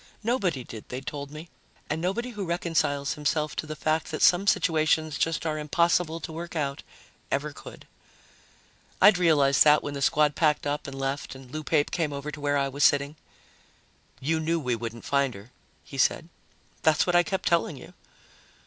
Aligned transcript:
Nobody 0.23 0.63
did, 0.63 0.89
they'd 0.89 1.05
told 1.05 1.29
me, 1.29 1.47
and 1.87 2.01
nobody 2.01 2.31
who 2.31 2.43
reconciles 2.43 3.13
himself 3.13 3.55
to 3.55 3.67
the 3.67 3.75
fact 3.75 4.09
that 4.09 4.23
some 4.23 4.47
situations 4.47 5.15
just 5.19 5.45
are 5.45 5.59
impossible 5.59 6.19
to 6.21 6.33
work 6.33 6.55
out 6.55 6.81
ever 7.29 7.53
could. 7.53 7.85
I'd 8.99 9.19
realized 9.19 9.63
that 9.63 9.83
when 9.83 9.93
the 9.93 10.01
squad 10.01 10.33
packed 10.35 10.65
up 10.65 10.87
and 10.87 10.97
left 10.97 11.35
and 11.35 11.51
Lou 11.51 11.63
Pape 11.63 11.91
came 11.91 12.13
over 12.13 12.31
to 12.31 12.41
where 12.41 12.57
I 12.57 12.67
was 12.67 12.83
sitting. 12.83 13.15
"You 14.19 14.39
knew 14.39 14.59
we 14.59 14.75
wouldn't 14.75 15.05
find 15.05 15.35
her," 15.35 15.51
he 15.83 15.99
said. 15.99 16.29
"That's 16.81 17.05
what 17.05 17.15
I 17.15 17.21
kept 17.21 17.47
telling 17.47 17.77
you." 17.77 17.93